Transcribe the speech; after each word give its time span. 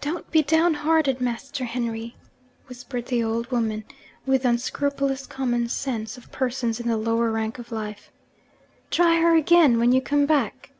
'Don't 0.00 0.30
be 0.30 0.40
down 0.42 0.72
hearted, 0.72 1.20
Master 1.20 1.66
Henry,' 1.66 2.16
whispered 2.68 3.04
the 3.04 3.22
old 3.22 3.50
woman, 3.50 3.84
with 4.24 4.44
the 4.44 4.48
unscrupulous 4.48 5.26
common 5.26 5.68
sense 5.68 6.16
of 6.16 6.32
persons 6.32 6.80
in 6.80 6.88
the 6.88 6.96
lower 6.96 7.30
rank 7.30 7.58
of 7.58 7.70
life. 7.70 8.10
'Try 8.90 9.16
her 9.20 9.36
again, 9.36 9.78
when 9.78 9.92
you 9.92 10.00
come 10.00 10.24
back!' 10.24 10.72